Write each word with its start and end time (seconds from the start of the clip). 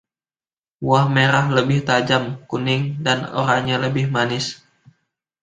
Buah 0.85 1.05
merah 1.15 1.45
lebih 1.57 1.79
tajam, 1.89 2.23
kuning, 2.49 2.83
dan 3.05 3.19
oranye 3.41 3.75
lebih 3.85 4.05
manis. 4.15 4.45